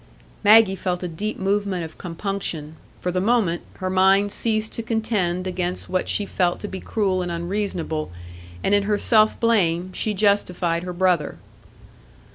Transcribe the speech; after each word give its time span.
Maggie 0.43 0.75
felt 0.75 1.03
a 1.03 1.07
deep 1.07 1.37
movement 1.37 1.83
of 1.85 1.99
compunction; 1.99 2.75
for 3.01 3.11
the 3.11 3.21
moment, 3.21 3.61
her 3.75 3.89
mind 3.91 4.31
ceased 4.31 4.73
to 4.73 4.81
contend 4.81 5.45
against 5.45 5.89
what 5.89 6.09
she 6.09 6.25
felt 6.25 6.59
to 6.61 6.67
be 6.67 6.79
cruel 6.81 7.21
and 7.21 7.31
unreasonable, 7.31 8.11
and 8.63 8.73
in 8.73 8.81
her 8.89 8.97
self 8.97 9.39
blame 9.39 9.93
she 9.93 10.15
justified 10.15 10.81
her 10.81 10.93
brother. 10.93 11.37